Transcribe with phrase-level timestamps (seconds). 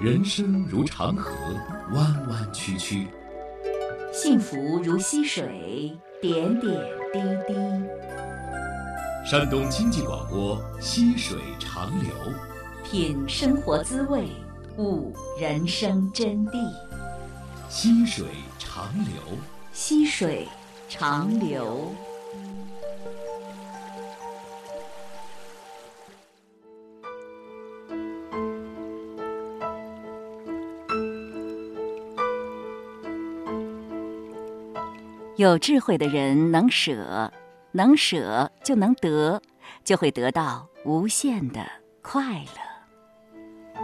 [0.00, 1.32] 人生如长河，
[1.94, 3.06] 弯弯曲曲；
[4.12, 6.72] 幸福如溪水，点点
[7.12, 7.54] 滴滴。
[9.24, 12.10] 山东经济广播《溪水长流》，
[12.90, 14.28] 品生活滋味，
[14.76, 16.52] 悟人生真谛。
[17.70, 18.26] 溪水
[18.58, 19.38] 长流，
[19.72, 20.46] 溪水
[20.86, 21.94] 长流。
[35.36, 37.32] 有智慧的人能舍，
[37.72, 39.42] 能舍就能得，
[39.82, 41.66] 就会得到无限的
[42.02, 43.82] 快乐。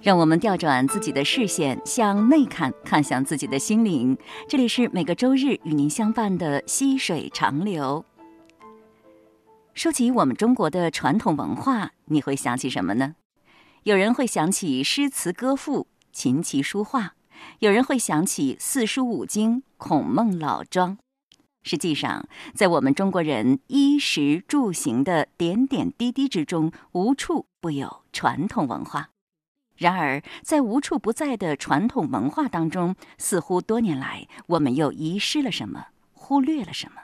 [0.00, 4.16] 让我们调转自己的视线，向内看，看向自己的心灵。
[4.48, 8.04] 这里是每个周日与您相伴的溪水长流。
[9.74, 13.16] 说起我们中国的传统文化，你会想起什么呢？
[13.82, 17.14] 有人会想起诗词歌赋、琴棋书画。
[17.58, 20.98] 有人会想起四书五经、孔孟老庄，
[21.62, 29.08] 实际上，在我们中国人衣食住行的点点滴滴之中，无处不有传统文化。
[29.76, 37.00] 然而，在无处不在的传统文化当中，似乎多年来我们又遗失了什么，忽略了什么。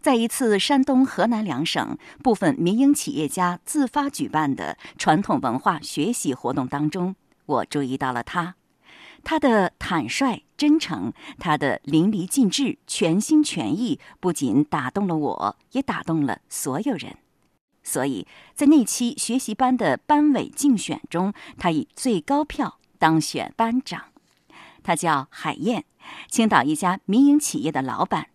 [0.00, 7.14] 在一次山东、河南两省部分民营企业家自发举办的传统文化学习活动当中。
[7.44, 8.54] 我注意到了他，
[9.22, 17.18] 他的坦率真诚，他的淋漓尽致、全心全意，不仅打动了我，也打动了所有人。
[17.82, 24.06] 所以在那期学习班的班委竞选中，他以最高票当选班长。
[24.82, 25.84] 他叫海燕，
[26.28, 28.28] 青岛一家民营企业的老板。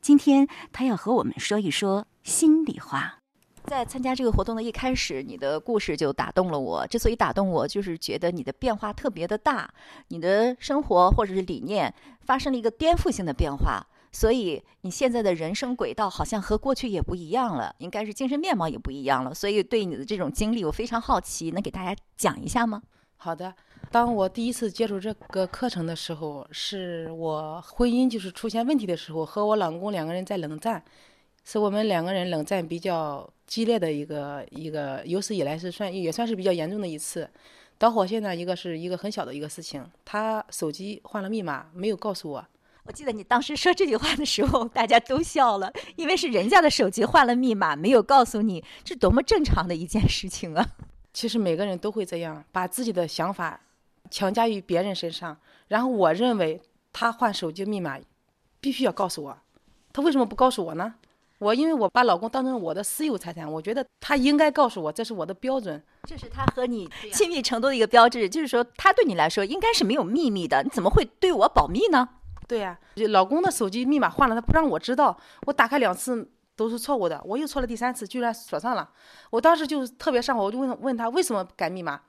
[0.00, 3.17] 今天他要和我们说一说心里话。
[3.68, 6.86] 在参加这个活动的一开始，你的故事就打动了我。
[6.86, 9.70] 之所以打动我，就是觉得你的变化特别的大，
[10.08, 11.92] 你的生活或者是理念
[12.22, 19.34] 发生了一个颠覆性的变化，所以你现在的人生轨道好像和过去也不一样了，应该是精神面貌也不一样了。
[19.34, 22.82] 所以对你的这种经历，我非常好奇，能给大家讲一下吗？
[23.18, 23.52] 好的，
[23.90, 30.82] 当我第一次接触这个课程的时候，是我婚姻就是出现问题的时候，和我老公两个人在冷战。
[31.44, 37.28] 是我们两个人冷战比较激烈的一个一个有史以来是算也算是比较严重的一次
[37.78, 38.36] 导火线呢。
[38.36, 42.46] 一个是一个很小的一个事情，他手机换了密码没有告诉我。
[42.84, 50.66] 我记得你当时说这句话的时候，大家都笑了，因为是人家的手机换了密码没有告诉你，这多么正常的一件事情啊！
[51.12, 53.60] 其实每个人都会这样，把自己的想法
[54.10, 55.36] 强加于别人身上。
[55.68, 56.60] 然后我认为
[56.92, 57.98] 他换手机密码
[58.60, 59.38] 必须要告诉我，
[59.92, 60.94] 他为什么不告诉我呢？
[61.38, 65.80] 我因为我把老公当成我的私有财产，我觉得他应该告诉我，这是我的标准。
[66.04, 72.08] 这是他和你亲密程度的一个标志，就是说他对你来说应该是没有秘密的，你怎么会对我保密呢？
[72.46, 72.78] 对呀，
[73.10, 75.16] 老公的手机密码换了，他不让我知道，
[75.46, 78.90] 我打开两次都是错误的，我又错了第三次，居然锁上了。
[79.30, 82.00] 我当时就特别上火，我就问问他为什么改密码。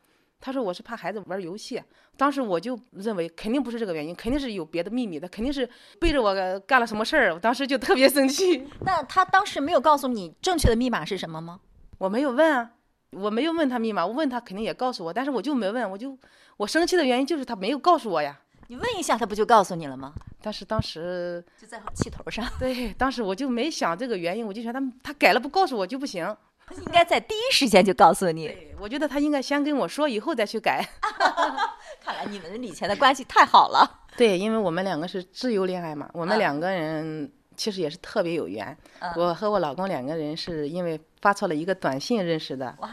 [0.42, 1.82] 他说：“我是怕孩子玩游戏。”
[2.16, 5.70] 当时我就认为肯定不是这个原因，肯定是有别的秘密的，肯定是
[6.00, 7.34] 背着我干了什么事儿。
[7.34, 8.66] 我当时就特别生气。
[8.86, 11.60] 那他当时没有告诉你正确的密码是什么吗？
[11.98, 12.72] 我没有问啊，
[13.12, 14.06] 我没有问他密码。
[14.06, 15.90] 我问他肯定也告诉我，但是我就没问。
[15.90, 16.18] 我就
[16.58, 18.40] 我生气的原因就是他没有告诉我呀。
[18.68, 20.14] 你问一下，他不就告诉你了吗？
[20.42, 22.46] 但是当时就在气头上。
[22.60, 26.36] 对，当时我就没想这个原因，我就觉得他他改了不告诉我就不行。
[26.78, 28.56] 应该在第一时间就告诉你。
[28.80, 30.88] 我觉得他应该先跟我说，以后再去改。
[32.02, 34.00] 看来你们以前的关系太好了。
[34.16, 38.76] 对，因为我们两个是自由恋爱嘛，我们两个人其实也是特别有缘。
[39.16, 42.74] 我和我老公两个人是因为发错了一个短信认识的。
[42.80, 42.90] 哇，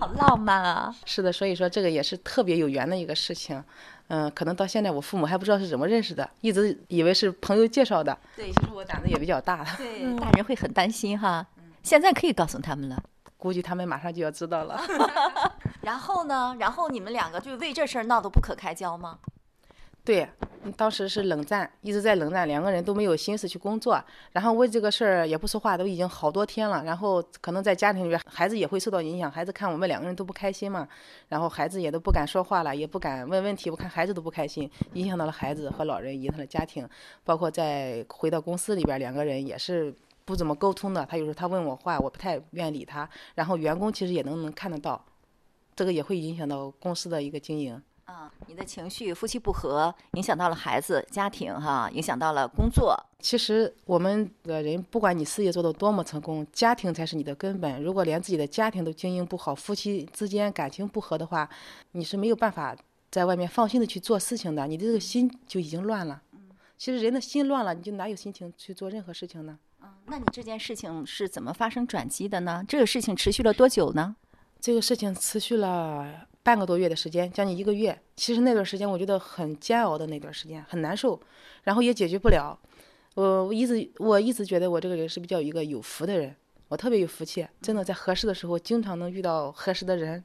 [0.00, 0.94] 好浪漫啊！
[1.04, 3.62] 是的，所以说这个也是特别有缘的一个事情。
[4.08, 8.16] 嗯，可能到现在我父母还不知道是怎么认识的，一直以为是朋友介绍的。
[8.36, 9.64] 对，其实我胆子也比较大。
[9.78, 11.46] 对，大人会很担心哈。
[11.84, 13.00] 现在可以告诉他们了，
[13.36, 14.80] 估计他们马上就要知道了。
[15.82, 16.56] 然后呢？
[16.58, 19.18] 然后你们两个就为这事儿闹得不可开交吗？
[20.02, 20.26] 对，
[20.78, 26.82] 当时是冷战，一直在冷战，两个人都没有心思去工作，然后为这个事儿也不说话，都已经好多天了。
[26.84, 30.88] 然后可能在家庭里边，孩子也会受到影响，孩子看我们两个人都不开心嘛，
[31.28, 33.68] 然后孩子也都不敢说话了，也不敢问问题。
[33.68, 36.88] 我看孩子都不开心，影响到了孩子和老人，影响了家庭，
[37.24, 39.94] 包括在回到公司里边，两个人也是。
[40.24, 43.08] 不怎么沟通的，他有时候他问我话，我不太愿意理他。
[43.34, 45.04] 然后员工其实也能能看得到，
[45.76, 47.80] 这个也会影响到公司的一个经营。
[48.04, 52.94] 啊，你的情绪、夫妻不和，影响到了孩子、家庭，哈，影响到了工作。
[53.18, 57.82] 其实我们的人，不管你事业做得多么成功，家庭才是你的根本。
[57.82, 61.48] 如果连自己的家庭都经营不好，夫妻之间感情不和的话，
[61.92, 62.76] 你是没有办法
[63.10, 64.66] 在外面放心的去做事情的。
[64.66, 66.20] 你的这个心就已经乱了。
[66.76, 69.58] 其实人的心乱了，你就哪有心情去做任何事情呢？
[69.84, 72.64] 嗯，那你这件事情是怎么发生转机的呢？
[72.66, 74.16] 这个事情持续了多久呢？
[74.58, 78.00] 这个事情持续了半个多月的时间，将近一个月。
[78.16, 81.20] 其实那段时间我觉得很煎熬的那段时间，很难受，
[81.64, 82.58] 然后也解决不了。
[83.14, 86.34] 我一直我一直觉得我这个人是比较一个有福的人，
[86.68, 90.24] 我特别有福气，真的在合适的时候经常能遇到合适的人，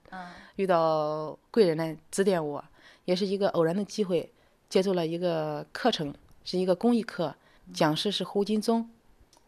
[0.55, 2.63] 遇到贵人来指点我，
[3.03, 4.31] 也是一个偶然的机会，
[4.69, 6.13] 接触了一个课程。
[6.45, 7.35] 是一个公益课，
[7.71, 8.89] 讲师是胡金宗，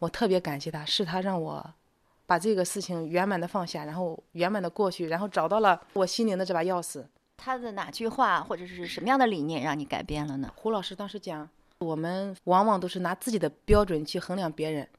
[0.02, 1.64] 我特别感谢他，是他让我
[2.26, 7.06] 把这个事情圆满的放下，然后圆满的过去，然后找到了我心灵的这把钥匙。
[7.38, 10.52] 他的哪句话或者是什么样的理念让你改变了呢？
[10.56, 14.90] 胡老师当时讲，我们往往都是拿自己的标准去衡量别人，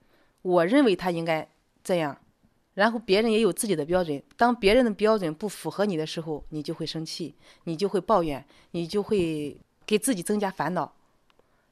[0.42, 1.48] 我认为他应该
[1.82, 2.16] 这样，
[2.74, 7.34] 然后别人也有自己的标准，当别人的标准不符合你的时候，你就会生气，
[7.64, 10.92] 你就会抱怨，你就会给自己增加烦恼。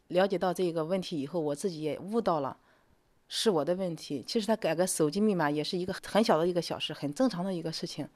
[0.08, 2.56] 了解到这个问题以后，我自己也悟到了，
[3.32, 4.22] 是我的问题。
[4.26, 8.06] 其实他改个手机密码也是一个很小的一个小事，很正常的一个事情。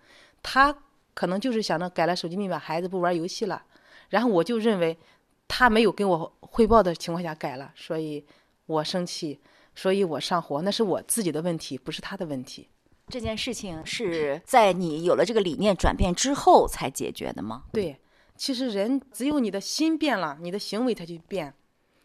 [0.43, 0.77] 他
[1.15, 3.65] 可能就是想着改了手机密码，孩子不玩游戏了。
[4.11, 4.99] 然后我就认为
[5.47, 8.25] 他没有跟我汇报的情况下改了，所以
[8.67, 9.39] 我生气，
[9.75, 10.61] 所以我上火。
[10.63, 12.69] 那是我自己的问题，不是他的问题。
[13.09, 17.65] 这件事情是在你有了这个理念转变之后才解决的吗？
[17.73, 17.97] 对，
[18.37, 21.55] 其实人只有你的心变了，你的行为才去变。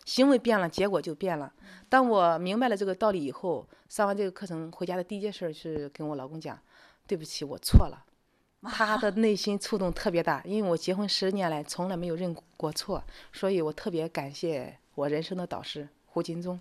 [0.09, 1.53] 行为变了，结果就变了。
[1.87, 6.59] 当我明白了这个道理以后，上完这个课程回家的第一件事是跟我老公讲
[7.05, 8.05] ：“对不起，我错了。
[8.65, 16.59] ”他的内心触动特别大，因为我结婚十年来从来没有认过错，所以我特别感谢我人生的导师胡金忠。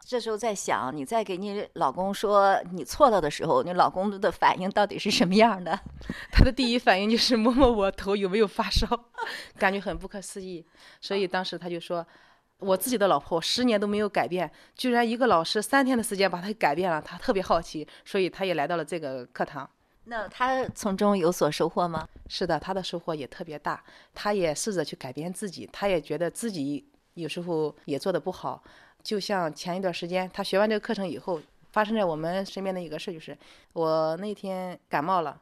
[0.00, 5.78] 这时候在想，你在给你老公说你错了的时候，你老公的反应到底是什么样的？
[6.32, 8.88] 他的第一反应就是摸摸我头有没有发烧，
[9.58, 10.64] 感觉很不可思议。
[11.02, 12.06] 所以当时他就说。
[12.58, 19.68] 我自己的老婆十年都没有改变，居然一个老师三天的时间把她改变了，她特别好奇，所以她也来到了这个课堂。
[20.04, 22.08] 那她从中有所收获吗？
[22.28, 23.82] 是的，她的收获也特别大。
[24.14, 28.62] 她也试着去改变自己，她也觉得自己有时候也做的不好。
[29.02, 31.40] 就像前一段时间，她学完这个课程以后，
[31.72, 33.36] 发生在我们身边的一个事就是，
[33.74, 35.38] 我那天感冒了，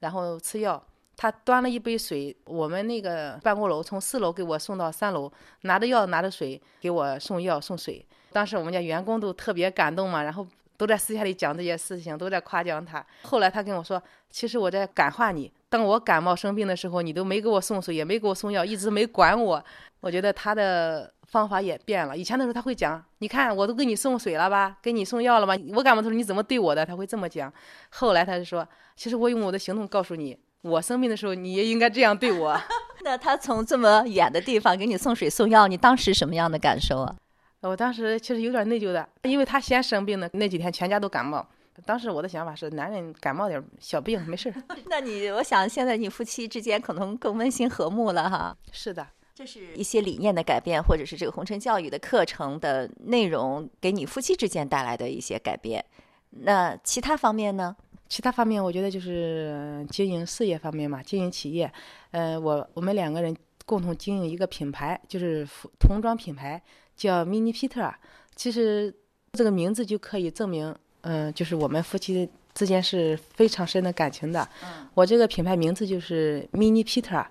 [0.00, 0.82] 然后吃药。
[1.16, 5.32] 他端了一杯水，我们那个办公楼从四楼给我送到三楼，
[5.62, 8.04] 拿着药拿着水给我送药送水。
[8.32, 10.46] 当时我们家员工都特别感动嘛，然后
[10.76, 13.04] 都在私下里讲这些事情，都在夸奖他。
[13.22, 15.50] 后来他跟我说，其实我在感化你。
[15.68, 19.64] 当我感冒生病的时候，你都没给我送水，也没给我送药，一直没管我。
[20.00, 22.16] 我觉得他的方法也变了。
[22.16, 26.84] 以前的时候他会讲，你看我都给你送水了吧，给你送药了吧，我感冒的时候你怎么对我的？
[26.84, 27.52] 他会这么讲。
[27.88, 30.38] 后来他就说，其实我用我的行动告诉你。
[30.66, 32.60] 我生病的时候，你也应该这样对我。
[33.04, 37.16] 那他从这么远的地方给你送水送药，你当时什么样的感受啊？
[37.62, 41.46] 我当时其实有点内疚的，因为他先生病的那几天，全家都感冒。
[41.84, 44.54] 当时我的想法是，男人感冒点小病没事儿。
[44.88, 48.56] 那你，我想现在你夫妻之间可能更温馨和睦了哈。
[48.72, 55.84] 是的，这是一些理念的改变，或者是这个红尘教育的课程的内容给你夫妻之间带来的一些改变。
[56.30, 57.76] 那其他方面呢？
[58.08, 61.70] 其他方面，我觉得就是经营事业方面嘛，经营企业。
[62.12, 65.46] 呃，我我们两个人共同经营一个品牌，就是
[65.78, 66.62] 童装品牌，
[66.96, 67.92] 叫 Mini Peter。
[68.34, 68.94] 其实
[69.32, 74.48] 这个名字就可以证明，嗯，就是我们夫妻之间是非常深的感情的。
[74.94, 77.24] 我这个品牌名字就是 Mini Peter，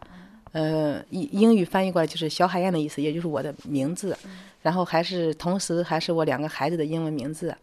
[0.52, 4.18] 呃，英英语翻译过来就是小海燕的意思，也就是我的名字。
[4.62, 7.56] 然后还是同时还是我两个孩子的英文名字。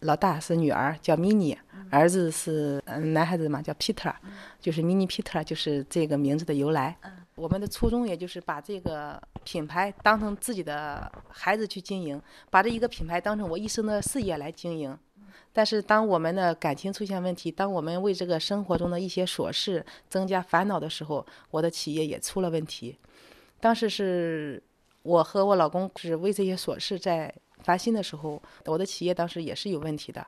[0.00, 1.56] 老大是女儿，叫 Mini，
[1.90, 4.14] 儿子是嗯男孩子嘛，叫 Peter，
[4.60, 6.96] 就是 Mini Peter，就是这个名字的由来。
[7.34, 14.96] 我们的初衷也就是把这个品牌当成自己的孩子去经营，把这一个品牌当成我一生的事业来经营。
[15.52, 22.96] 但是当我们的感情出现问题，当我们为这个生活中的一些琐事增加烦恼的时候，我的企业也出了问题。
[23.58, 24.62] 当时是
[25.02, 27.34] 我和我老公是为这些琐事在。
[27.62, 30.26] 烦心的时候，我的企业当时也是有问题的，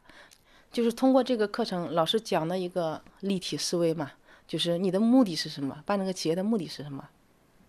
[0.71, 4.13] 就是通过这个课程，老师讲的一个立体思维嘛，
[4.47, 7.09] 就是你的目的是什么，办这个企业的目的是什么，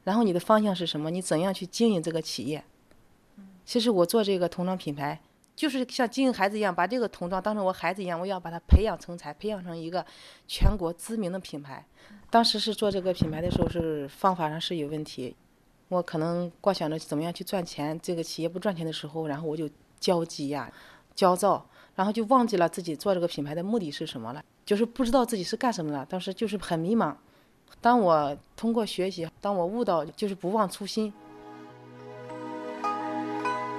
[0.03, 2.63] 然后你的方向是什么，你怎样去经营这个企业。
[3.63, 5.21] 其实我做这个童装品牌，
[5.55, 10.05] 就是像经营孩子一样，把这个童装当成我孩子一样，我要把它培养成才，培养成一个
[10.47, 11.85] 全国知名的品牌。
[12.29, 15.35] 当时是做这个品牌的时候，是方法上是有问题。
[15.91, 19.69] 我可能光想着怎么样去赚钱，这个企业不赚钱的时候，然后我就
[19.99, 20.71] 焦急呀、
[21.13, 26.05] 焦躁，然后就忘记了自己做这个品牌的目的是什么了，就是不知道自己是干什么的。
[26.05, 27.13] 当时就是很迷茫。
[27.81, 31.11] 当我通过学习，当我悟到就是不忘初心。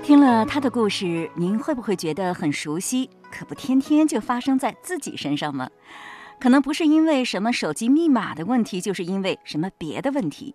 [0.04, 3.08] 听了他的故事，您会不会觉得很熟悉？
[3.30, 5.70] 可不天天就发生在自己身上吗？
[6.38, 10.54] 可能不是因为什么手机密码的问题，就是因为什么别的问题。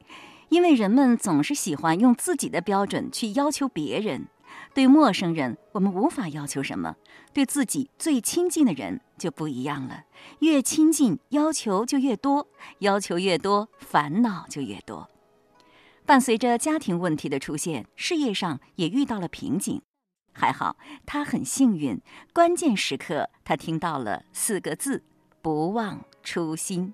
[0.49, 4.27] 因为人们总是喜欢用自己的标准去要求别人。
[4.73, 6.95] 对陌生人，我们无法要求什么；
[7.33, 10.05] 对自己最亲近的人就不一样了。
[10.39, 12.47] 越亲近，要求就越多；
[12.79, 15.09] 要求越多，烦恼就越多。
[16.05, 19.81] 伴随着家庭问题的出现，事业上也遇到了瓶颈。
[20.31, 21.99] 还好他很幸运，
[22.31, 25.03] 关键时刻他听到了四个字：
[25.41, 26.93] 不忘初心。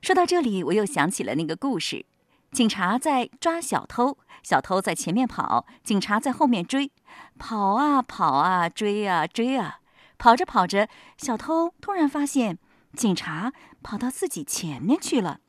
[0.00, 2.04] 说到这里，我又想起了那个故事：
[2.52, 6.92] 警察在抓小偷，小偷在前面跑，警察在后面追，
[7.38, 9.80] 跑啊跑啊，追啊追啊，
[10.18, 12.58] 跑着跑着，小偷突然发现
[12.94, 15.40] 警察跑到自己前面去了。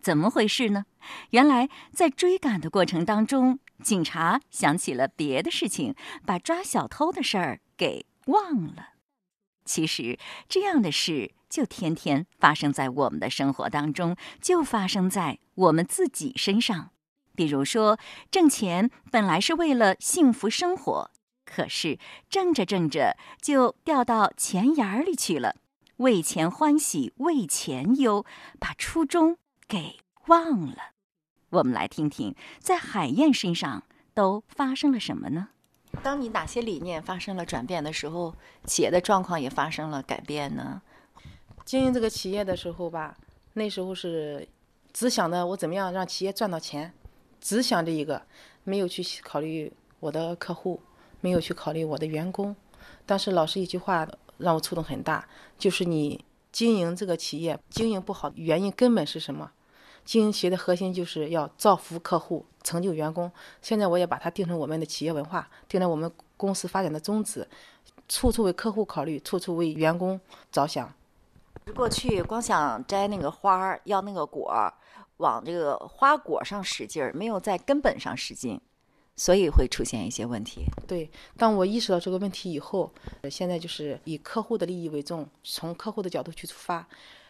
[0.00, 0.84] 怎么回事呢？
[1.30, 8.90] 原来在追赶的过程当中，警察想起了别的事情，把抓小偷的事儿给忘了。
[9.64, 10.16] 其实
[10.48, 16.92] 这样的事就天天发生在我们的生活当中，就发生在我们自己身上。
[17.34, 17.98] 比如说，
[18.30, 21.10] 挣钱本来是为了幸福生活，
[21.44, 21.98] 可是
[22.30, 25.56] 挣着挣着就掉到钱眼儿里去了，
[25.98, 28.24] 为钱欢喜为钱忧，
[28.58, 29.36] 把初衷。
[29.68, 30.94] 给忘了，
[31.50, 35.50] 我们来听听，在海燕身上都发生了什么呢？
[36.02, 40.82] 当你哪些理念发生了转变的时候，企业的状况也发生了改变呢？
[41.70, 43.16] 经营这个企业的时候吧，
[43.52, 44.48] 那时候是
[44.92, 46.92] 只想着我怎么样让企业赚到钱，
[47.40, 48.20] 只想这一个，
[48.64, 50.80] 没有去考虑我的客户，
[51.20, 52.56] 没有去考虑我的员工。
[53.06, 54.04] 当时老师一句话
[54.38, 59.52] 让我触动很大，就是你经营这个企业经营不好，原因根本是什么？
[60.04, 63.30] 经营企业的核心就是要造福客户、成就员工。
[63.62, 67.46] 现在我也把它定成我们的企业文化，定成我们公司发展的宗旨，
[68.08, 70.92] 处处为客户考虑，处处为员工着想。
[71.74, 74.72] 过去光想摘那个花儿，要那个果儿，
[75.18, 78.60] 往这个花果上使劲儿，没有在根本上使劲，
[79.16, 80.64] 所以会出现一些问题。
[80.86, 82.92] 对，当我意识到这个问题以后，
[83.30, 86.86] 现在就是以客户的利益为重，从客户的角度去出发，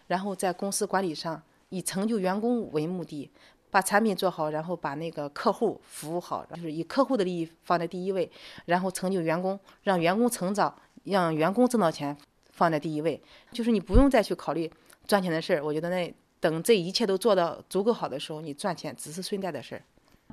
[0.06, 1.42] 然后在公司管理上。
[1.72, 3.30] 以成就员工为目的，
[3.70, 8.28] 把产品做好，然后把那个客户服务好，就是以客户的利益放在第一位，
[8.64, 12.18] 然后成就员工，让员工成长，让员工挣到钱
[12.60, 13.20] 放在第一位。
[13.50, 14.70] 就是你不用再去考虑
[15.06, 19.82] 赚钱的事儿，我觉得那等这一切都做到足够好的时候，你赚钱只是顺带的事儿。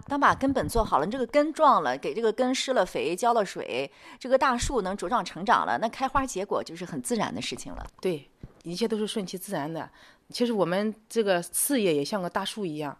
[0.07, 7.84] 当把根本做好了，你这个根壮了，给这个根施了肥、浇了水，这个大树能茁壮成长了，那开花结果就是很自然的事情了。
[8.00, 8.29] 对，
[8.63, 9.89] 一切都是顺其自然的。
[10.29, 12.96] 其实我们这个事业也像个大树一样，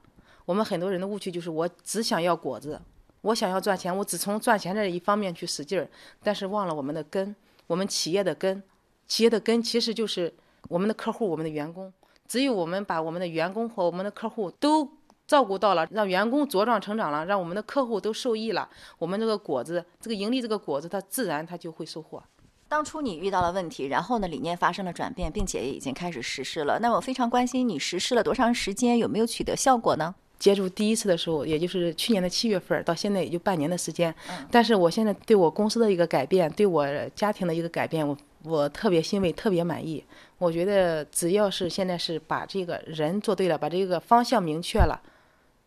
[0.46, 2.82] 我们很多人的误区就是我只想要果子，
[3.22, 5.88] 我想要赚钱，我只从赚钱这一方面去使劲儿，
[6.24, 7.36] 但是忘了我们的根，
[7.68, 8.64] 我们企业的根，
[9.08, 10.34] 企业的根其实就是
[10.70, 11.92] 我们的客户，我们的员工。
[12.28, 14.90] 只有我们把我们的员工和我们的客户都
[15.26, 22.22] 照顾到了，让员工茁壮成长了，让我们的客户都受益了，我们这个果子，这个盈利这个果子，它自然它就会收获。
[22.68, 26.80] 当初你遇到了问题，然后呢，理念发生了转变，并且已经开始实施了。
[26.80, 30.14] 那我非常关心你实施了多长时间，有没有取得效果呢？
[30.40, 34.14] 接触第一次的时候，也就是去年的七月份，到现在也就半年的时间。
[34.30, 34.48] 嗯。
[34.52, 40.04] 但是我现在对我公司的一个改变，对我家庭的一个改变，我我特别欣慰，特别满意。
[40.38, 45.02] 我觉得只要是现在是把这个人做对了，把这个方向明确了。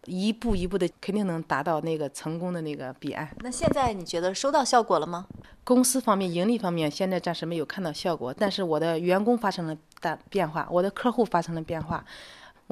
[0.07, 3.29] 一步一步的，肯定能达到那个成功的那个彼岸。
[3.41, 5.27] 那现在你觉得收到效果了吗？
[5.63, 12.03] 公司方面盈利方面，现在暂时没有看到效果，但是我的员工发生了大变化，我的客户发生了变化。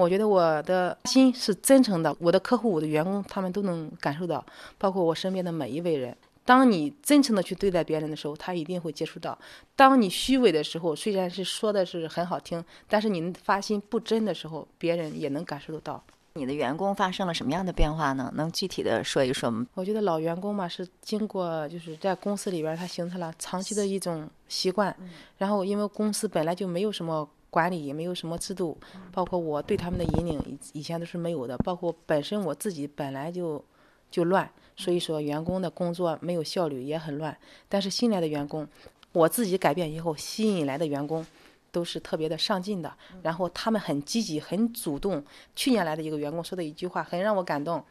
[0.02, 4.45] 我觉得我的心是真诚的，我的客户、我的员工他们都能感受到，
[4.78, 6.17] 包括我身边的每一位人。
[6.45, 9.37] 当你真诚的去对待别人的时候，他一定会接触到；
[9.75, 16.02] 当你虚伪的时候，虽然是说的是很好听，但是你发心不真的时候，别人也能感受得到。
[16.35, 18.33] 你的员工发生了什么样的变化呢？
[18.37, 19.67] 能具体的说一说吗？
[19.75, 24.95] 我觉得老员工嘛，是经过就是在公司里边，他形成了长期的一种习惯。
[25.37, 28.76] 然后，因为公司本来就没有什么管理，也没有什么制度，
[29.11, 31.57] 包括我对他们的引领以以前都是没有的。
[31.59, 33.64] 包括本身我自己本来就
[34.11, 37.37] 就乱，所以说员工的工作没有效率，也很乱。
[37.69, 38.69] 但是新来的员工，
[39.12, 41.26] 我自己改变以后，吸引来的员工
[41.73, 45.25] 都是特别的上进的，然后他们很积极、很主动。
[45.57, 47.83] 去年来的一个员工说的一句话很让我感动，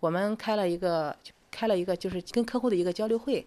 [0.00, 1.16] 我们开了一个
[1.50, 3.46] 开了一个就是跟客户的一个交流会，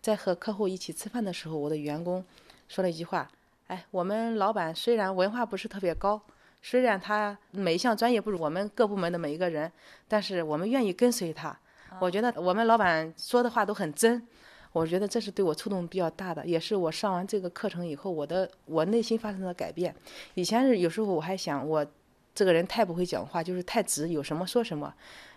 [0.00, 2.24] 在和客户一起吃饭的时候，我的员工
[2.66, 3.30] 说了一句话。
[3.70, 6.20] 哎，我们老板虽然文化不是特别高，
[6.60, 9.70] 虽然他每一项专业不如我们各部门的每一个人，
[10.08, 11.56] 但是我们愿意跟随他。
[12.00, 14.26] 我觉得我们老板说的话都很真，
[14.72, 19.94] 我觉得这是对我触动比较大的，也是我上完这个课程以后，我的我内心发生的改变。
[20.34, 21.86] 以前是有时候我还想我
[22.34, 24.92] 这个人太不会讲话，就是太直，有什么说什么。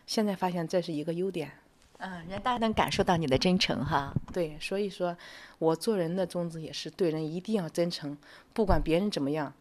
[0.08, 1.52] 现在发现这是一个优点。
[2.06, 4.14] 嗯，人大家能感受到你的真诚哈。
[4.34, 5.16] 对，所以说，
[5.58, 8.18] 我做人的宗旨也是对人一定要真诚，
[8.52, 9.54] 不管别人怎么样，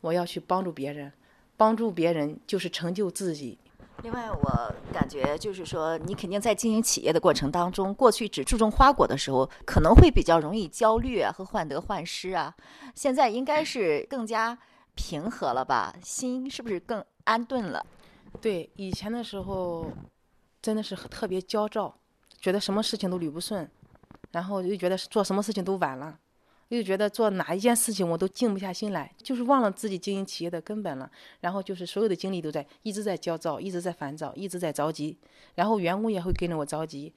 [0.00, 1.12] 我要去帮助别人，
[1.56, 3.58] 帮助别人就是成就自己。
[4.04, 12.54] 另外，我感觉就是说，你肯定在经营企业的过程当中，过去只注重花果的时候，可能会比较容易焦虑啊和患得患失啊。
[12.94, 14.56] 现在应该是更加
[14.94, 15.92] 平和了吧？
[16.04, 17.84] 心是不是更安顿了？
[18.40, 19.88] 对，以前的时候。
[20.64, 21.94] 真的是特别焦躁，
[22.40, 23.70] 觉得什么事情都捋不顺，
[24.30, 26.18] 然后又觉得做什么事情都晚了，
[26.68, 31.10] 又觉得做哪一件事情我都静不下心来，就是忘了自己经营企业的根本了。
[31.40, 35.18] 然后就是所有的精力都在一直在焦躁，一直在烦躁，一直在着急。
[35.54, 37.12] 然后员工也会跟着我着急，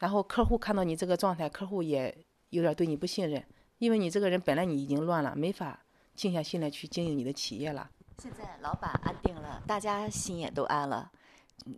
[0.00, 2.14] 然后客户看到你这个状态，客户也
[2.50, 3.42] 有点对你不信任，
[3.78, 5.82] 因为你这个人本来你已经乱了，没法
[6.14, 7.88] 静下心来去经营你的企业了。
[8.18, 11.10] 现在老板安定了，大家心也都安了。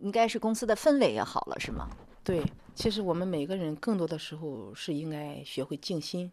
[0.01, 1.89] 应该是公司的氛围也好了，是吗？
[2.23, 6.31] 对，其实我们每个人更多的时候是应该学会静心。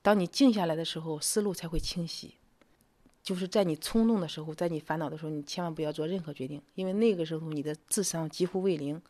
[0.00, 2.34] 当你静下来的时候，思路才会清晰。
[3.22, 9.02] 就是在你冲动的时候，在你烦恼的时候，你千万不要做任何决定，因为那个时候你的智商几乎为零。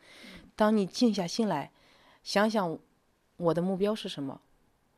[0.57, 1.71] 当你静下心来，
[2.25, 2.78] 想想
[3.37, 4.40] 我的目标是什么，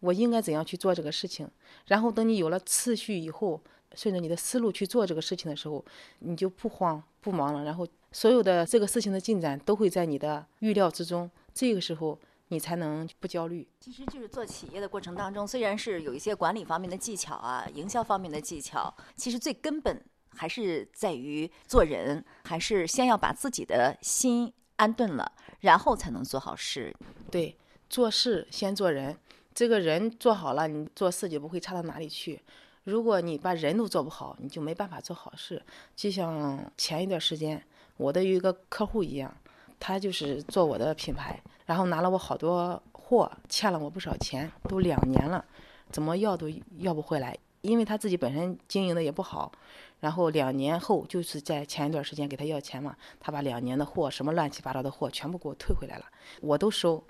[0.01, 1.51] 我应该怎样去做这个事情，
[1.87, 3.61] 然后等你有了次序以后，
[3.95, 5.85] 顺着你的思路去做这个事情的时候，
[6.21, 7.87] 你就不慌不忙了，然后。
[8.11, 13.69] 所有的这个事情的进展都会在你的预料之中，这个时候你才能不焦虑。
[13.79, 25.31] 其实就是做企业的过程当中，虽然是有一些管理方面的技巧啊，营销方面的技巧，其实最根本还是在于做人，还是先要把自己的心安顿了，
[25.61, 26.95] 然后才能做好事。
[27.31, 27.55] 对，
[27.91, 29.15] 做事先做人，
[29.55, 32.41] 这个人做好了，你做事就不会差到哪里去。
[32.85, 35.63] 如果你把人都做不好，你就没办法做好事。
[35.95, 37.63] 就像前一段时间。
[37.99, 39.37] 我的有一个客户一样，
[39.79, 45.45] 他就是做我的品牌，然后拿了我好多货，欠了我不少钱，都两年了，
[45.91, 47.37] 怎么要都要不回来。
[47.61, 49.51] 因为他自己本身经营的也不好，
[49.99, 56.05] 然后两年后就是在前一段时间给他要钱嘛，他把两年的货什么乱七八糟的货全部给我退回来了，
[56.41, 57.05] 我都收。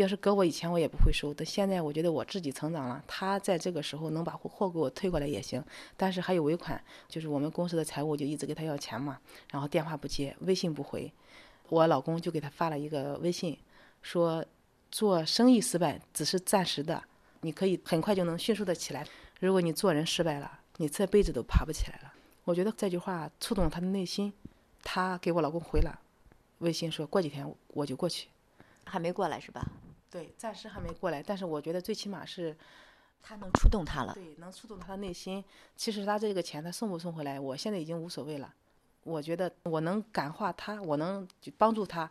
[0.00, 1.32] 要是搁我以前，我也不会收。
[1.32, 5.62] 但现在我觉得我自己成长了，他在这个时候能把货给我退过来也行。
[5.96, 9.18] 但是还有尾款，就是我们公司的财务就一直给他要钱嘛，
[9.50, 11.12] 然后电话不接，微信不回。
[11.68, 13.58] 我老公就给他发了一个微信，
[14.02, 14.44] 说
[14.90, 17.02] 做生意失败只是暂时的，
[17.42, 19.06] 你可以很快就能迅速的起来。
[19.38, 22.12] 如果你做人失败了，你这辈子都爬不起来了。
[22.44, 24.32] 我觉得这句话触动了他的内心，
[24.82, 26.00] 他给我老公回了
[26.58, 28.28] 微信，说过几天我就过去。
[28.86, 29.64] 还没过来是吧？
[30.10, 31.22] 对，暂时还没过来。
[31.22, 32.56] 但是我觉得最起码是，
[33.22, 34.12] 他能触动他了。
[34.14, 35.44] 对，能触动他的内心。
[35.76, 38.52] 其实他这个钱他送不送回来，我现在已经无所谓了。
[39.04, 42.10] 我觉得我能感化他，我能帮助他，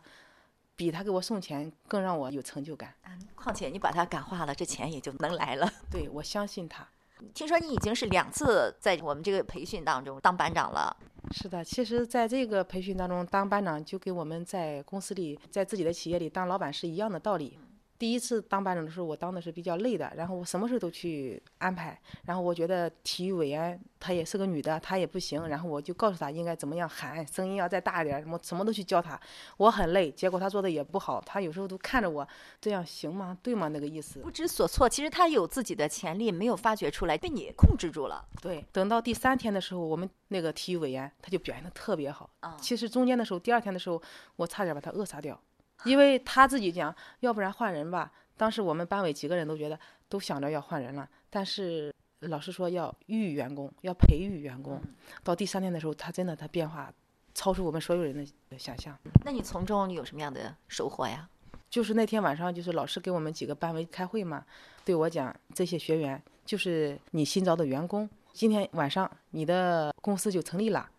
[0.74, 2.94] 比他给我送钱更让我有成就感。
[3.04, 5.70] 嗯，况且你把他感化了，这钱也就能来了。
[5.90, 6.88] 对，我相信他。
[7.34, 10.96] 听说你已经是两次在我们这个培训当中当班长了。
[11.32, 17.58] 是的，其实在这个培训当中当班长，就跟我们在公司里、在自己的企业里当老板是一样的道理。
[18.00, 22.00] 第一次当班长的时候，我当的是比较累的，然后我什么事都去安排。
[22.24, 25.46] 然后我觉得体育委员她也是个女的，她也不行。
[25.48, 29.20] 然后我就告诉她应该怎么样喊，声音要再大一点，什么什么都去教她。
[29.58, 31.20] 我很累，结果她做的也不好。
[31.26, 32.26] 她有时候都看着我，
[32.58, 33.36] 这样行吗？
[33.42, 33.68] 对吗？
[33.68, 34.20] 那个意思。
[34.20, 38.24] 不知所措，其实她有自己的潜力，没有发掘出来，被你控制住了。
[38.40, 42.30] 对，等到第三天的时候，我们那个体育委员她就表现的特别好。
[42.58, 44.00] 其实中间的时候，第二天的时候，
[44.36, 45.38] 我差点把她扼杀掉。
[45.84, 48.12] 因为他自己讲，要不然换人吧。
[48.36, 51.08] 当时我们班委几个人都觉得，都想着要换人了。
[51.28, 54.80] 但是老师说要育员工，要培育员工。
[55.22, 56.92] 到第三天的时候，他真的他变化
[57.34, 58.98] 超出我们所有人的想象。
[59.24, 61.28] 那你从中有什么样的收获呀？
[61.68, 64.44] 就是那天晚上，就是老师给我们几个班委开会嘛，
[64.84, 70.90] 对我讲，这些学员就是你新招的员工，今天晚上你的公司就成立了，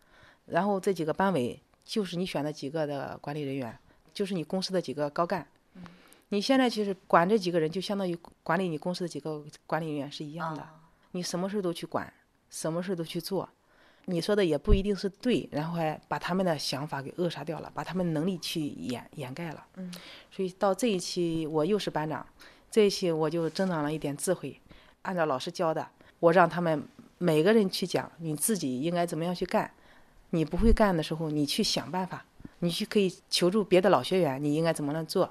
[0.46, 3.78] 然后这几个班委就是你选的几个的管理人员。
[4.14, 5.46] 就是你公司的几个高干。
[6.30, 10.66] 你现在其实管这几个人，就相当于管理你公司的几个管理人员是一样的。
[11.12, 12.12] 你什么事都去管，
[12.50, 13.50] 什么事都去做。
[14.06, 19.66] 你说的也不一定是对，然后还把他们的想法给扼杀掉了，把他们能力去掩掩盖了。
[19.76, 19.94] 嗯。
[20.32, 22.26] 所以到这一期，我又是班长，
[22.70, 24.60] 这一期我就增长了一点智慧，
[25.02, 25.88] 按照老师教的，
[26.20, 26.82] 我让他们
[27.18, 29.70] 每个人去讲你自己应该怎么样去干。
[30.30, 32.26] 你不会干的时候，你去想办法，
[32.62, 35.30] 你去可以求助别的老学员，你应该怎么样做。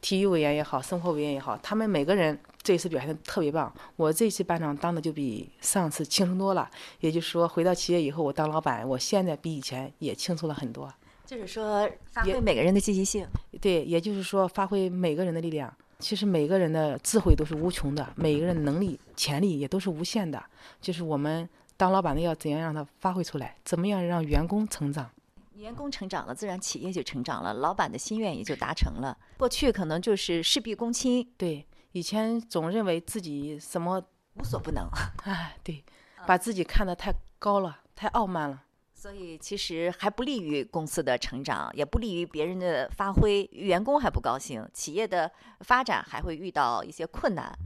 [0.00, 3.72] 体育委员也好，生活委员也好，他们每个人这一次表现的特别棒。
[3.96, 6.70] 我这次班长当的就比上次轻松多了。
[7.00, 10.92] 也就是说，回到企业以后，我当老板，我现在比以前也轻松了很多。
[11.24, 13.26] 就是说，发挥每个人的积极性。
[13.60, 15.74] 对，也就是说，发挥每个人的力量。
[15.98, 20.40] 其实每个人的智慧都是无穷的，每个人能力、潜力也都是无限的。
[20.80, 25.10] 就是我们当老板的要怎样让他发挥出来，怎么样让员工成长。
[25.56, 29.16] 员工成长了，自然企业就成长了，老板的心愿也就达成了。
[29.38, 34.02] 过去可能就是事必躬亲，对，以前总认为自己什么
[34.34, 34.86] 无所不能，
[35.24, 35.82] 哎，对，
[36.26, 47.56] 把自己看得太高了，太傲慢了，所以其实还不利于公司的成长，也不利于别人的发挥，员工还不高兴，企业的发展还会遇到一些困难。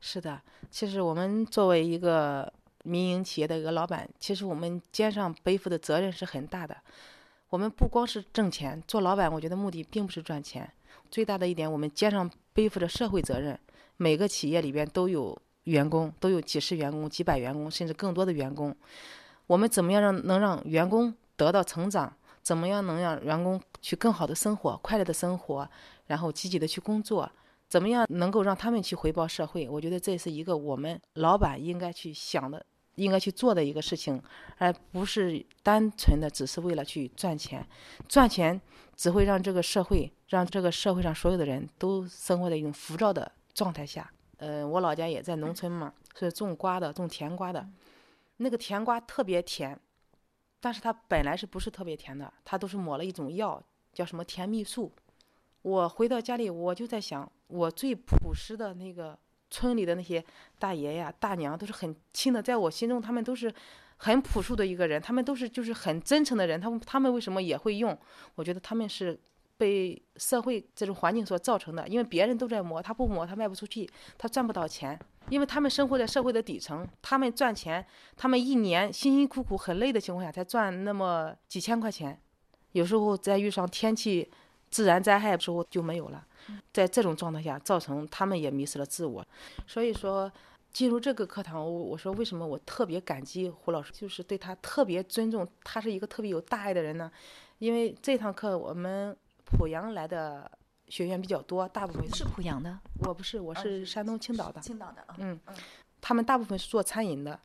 [0.00, 6.76] 是的，其实我们作为一个民营企业的一个老板，其实我们肩上背负的责任是很大的。
[7.50, 10.70] 我们不光是挣钱，做老板，我觉得目的并不是赚钱。
[11.10, 13.58] 最大的一点，我们肩上背负着社会责任。
[13.96, 18.76] 每个企业里边都有员工，都有几十员工、几百员工，甚至更多的员工。
[19.46, 22.14] 我们怎么样让能让员工得到成长？
[22.42, 25.68] 怎么样能让员工去更好的生活、快乐的生活，
[26.06, 27.30] 然后积极的去工作？
[27.66, 29.68] 怎么样能够让他们去回报社会？
[29.68, 32.64] 我觉得这是一个我们老板应该去想的。
[32.98, 34.20] 应该去做的一个事情，
[34.58, 37.64] 而不是单纯的只是为了去赚钱。
[38.08, 38.60] 赚钱
[38.96, 44.10] 只会让这个社会，让这个社会上所有的人都生活在一种浮躁的状态下。
[44.38, 47.68] 呃，我老家也在农村嘛，是种瓜的，种甜瓜的。
[48.38, 49.78] 那个甜瓜特别甜，
[50.60, 52.32] 但是它本来是不是特别甜的？
[52.44, 54.92] 它都是抹了一种药，叫什么甜蜜素。
[55.62, 59.18] 我回到家里，我就在想，我最朴实的那个。
[59.50, 60.24] 村里的那些
[60.58, 63.52] 大爷呀、大娘都是很亲的，在我心中，他们都是
[63.96, 66.60] 很朴素的一个人，他们都是就是很真诚的人。
[66.60, 67.96] 他们他们为什么也会用？
[68.34, 69.18] 我觉得他们是
[69.56, 74.98] 被社会这种环境所造成的，因为别人都在磨，他不磨，他卖不出去，他赚不到钱。
[75.30, 77.84] 因为他们生活在社会的底层，他们赚钱，
[78.16, 82.18] 他们一年辛辛苦苦很累的情况下才赚那么几千块钱，
[82.72, 84.30] 有时候再遇上天气。
[84.70, 86.26] 自然灾害的时候就没有了，
[86.72, 89.26] 在这种状态下，造成他们也迷失了自我。
[89.66, 90.30] 所以说，
[90.72, 97.10] 进入这个课堂，我我说为什么我特别感激胡老师，就是对他特别尊重，他是一个特别有大爱的人呢。
[97.58, 99.16] 因为这堂课我们
[99.58, 100.50] 濮阳来的
[100.88, 104.60] 学员比较多，大部分是濮阳的，我不是，我是山东青岛的。
[104.60, 105.38] 青岛的，嗯，
[106.00, 107.40] 他们大部分是做餐饮的。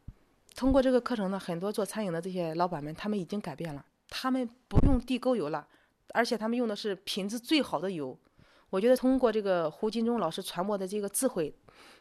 [0.55, 5.67] 通过这个课程呢，很多做餐饮的这些老板们，他们已经改变了，他们不用地沟油了。
[6.13, 8.15] 而且他们用的是品质最好的油，
[8.73, 11.53] 我觉得通过这个胡金忠老师传播的这个智慧，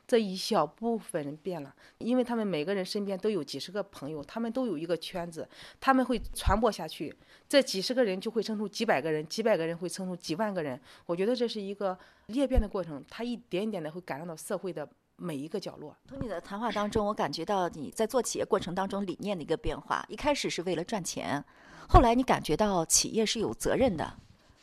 [0.06, 5.46] 这一小部分人变了，因为他们每个人身边都有几十个朋友，他们都有一个圈子，
[5.78, 7.14] 他们会传播下去，
[7.46, 10.80] 这几十个人就会生出几百个人，几百个人会生出几万个人。
[11.04, 15.94] 我觉得这是一个裂变的过程，它一点一点的会感染到社会的每一个角落。
[16.08, 21.44] 从你的谈话当中，我感觉到你在做企业过程当中理念的一个变化，一开始是为了赚钱。
[21.90, 24.16] 后来你感觉到企业是有责任的。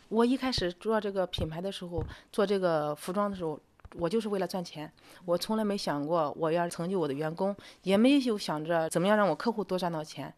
[0.10, 3.60] 我一开始做这个品牌的时候，做这个服装的时候，
[3.95, 4.91] 我就是为了赚钱。
[5.24, 10.34] 我从来没想过我要成就我的员工，也没有想着怎么样让我客户多赚到钱，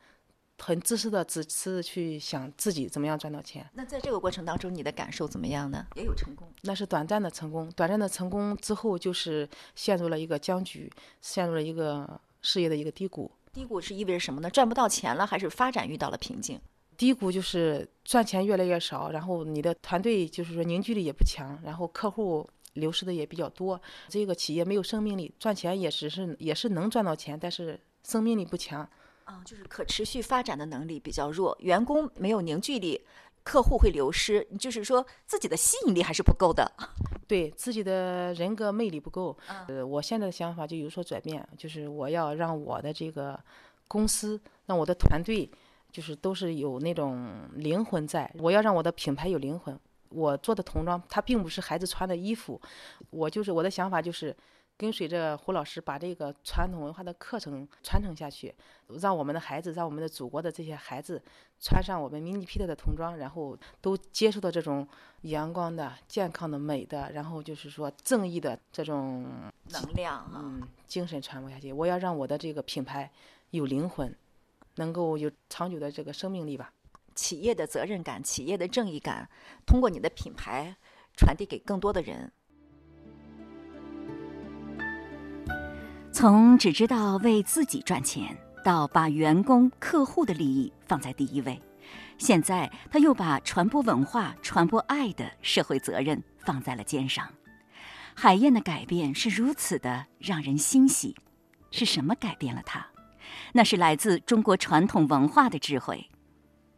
[0.59, 3.67] 很自私的只是去想自己怎么样赚到钱。
[3.73, 5.87] 那在这个过程当中，你的感受怎么样呢？
[5.95, 6.47] 也有成功？
[6.61, 13.31] 那是短暂的成功，短暂的成功之后就是陷入了一个僵局，陷入了一个事业的一个低谷。
[13.53, 14.49] 低谷是意味着什么呢？
[14.49, 16.59] 赚不到钱了，还是发展遇到了瓶颈？
[17.01, 28.87] 低谷就是赚钱越来越少，然后你的团队就是说凝聚力也不强，然后客户流失的也比较多，这个企业没有生命力，赚钱也只是也是能赚到钱，但是生命力不强。
[29.23, 33.01] 啊，就是可持续发展的能力比较弱，员工没有凝聚力，
[33.43, 36.71] 客户会流失，就是说自己的吸引力还是不够的。
[37.27, 39.35] 对自己的人格魅力不够。
[39.67, 43.39] 呃，我现在的想法就有所转变，就是我要让我的这个
[43.87, 45.49] 公司，让我的团队。
[45.91, 49.79] 就是都是有那种灵魂在，我要让我的品牌有灵魂。
[50.09, 52.59] 我做的童装，它并不是孩子穿的衣服，
[53.11, 54.35] 我就是我的想法就是，
[54.75, 58.53] 跟随着胡老师把这个传统文化的课程传承下去，
[58.99, 61.21] 让我们的孩子，让我们的祖国的这些孩子
[61.61, 64.85] 穿上我们明尼皮特的童装，然后都接受到这种
[65.21, 69.25] 阳光的、健康的、美的，然后就是说正义的这种
[69.69, 71.71] 能量啊，嗯精神传播下去。
[71.71, 73.09] 我要让我的这个品牌
[73.51, 74.13] 有灵魂，
[74.81, 76.73] 能够有长久的这个生命力吧。
[77.13, 79.29] 企业的责任感、企业的正义感，
[79.63, 80.75] 通过你的品牌
[81.15, 82.31] 传递给更多的人。
[86.11, 91.61] 从只知道为自己赚钱，到把员工、客户的利益放在第一位，
[92.17, 97.31] 现在他又把传播文化、传播爱的社会责任放在了肩上。
[98.15, 101.15] 海燕的改变是如此的让人欣喜，
[101.69, 102.90] 是什么改变了他？
[103.53, 106.09] 那是来自中国传统文化的智慧。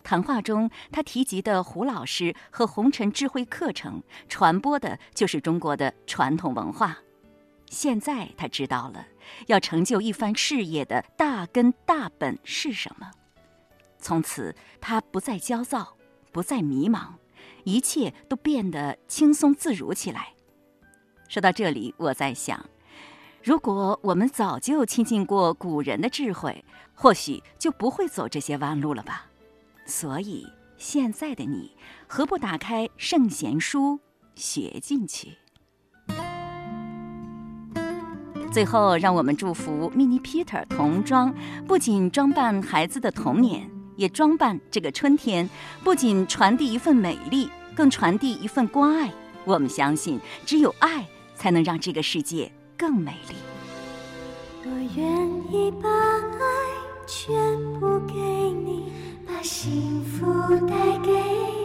[0.03, 6.97] 谈话中，他提及的胡老师和红尘智慧课程，传播的就是中国的传统文化。
[7.69, 9.07] 现在他知道了，
[9.47, 13.09] 要成就一番事业的大根大本是什么。
[13.97, 15.95] 从此，他不再焦躁，
[16.33, 17.13] 不再迷茫，
[17.63, 20.33] 一切都变得轻松自如起来。
[21.29, 22.63] 说到这里，我在想，
[23.43, 29.25] 如果我们早就亲近过古人的智慧，或许就不会走这些弯路了吧。
[29.85, 31.75] 所以，现在的你，
[32.07, 33.99] 何不打开圣贤书，
[34.33, 35.37] 学进去？
[38.49, 41.35] 最后，让我们祝福 Mini Peter 童装，
[41.67, 45.49] 不仅装扮孩子的童年，也装扮这个春天。
[45.83, 49.11] 不仅传递一份美丽，更传递一份关爱。
[49.43, 52.49] 我们相信，只有爱，才能让这个世界
[52.83, 53.35] 更美丽。
[54.65, 55.07] 我愿
[55.49, 56.43] 意把爱
[57.07, 57.33] 全
[57.79, 58.91] 部给你，
[59.25, 60.25] 把幸福
[60.67, 61.62] 带给你。